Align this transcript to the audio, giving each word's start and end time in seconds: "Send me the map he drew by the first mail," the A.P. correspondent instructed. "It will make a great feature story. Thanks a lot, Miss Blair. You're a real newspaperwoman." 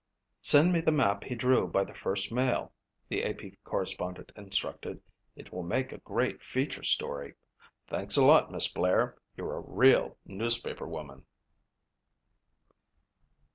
"Send 0.41 0.73
me 0.73 0.81
the 0.81 0.91
map 0.91 1.25
he 1.25 1.35
drew 1.35 1.67
by 1.67 1.83
the 1.83 1.93
first 1.93 2.31
mail," 2.31 2.73
the 3.07 3.21
A.P. 3.21 3.57
correspondent 3.63 4.31
instructed. 4.35 4.99
"It 5.35 5.53
will 5.53 5.61
make 5.61 5.91
a 5.91 5.99
great 5.99 6.41
feature 6.41 6.81
story. 6.83 7.35
Thanks 7.85 8.17
a 8.17 8.25
lot, 8.25 8.51
Miss 8.51 8.67
Blair. 8.67 9.19
You're 9.37 9.57
a 9.57 9.61
real 9.61 10.17
newspaperwoman." 10.25 11.25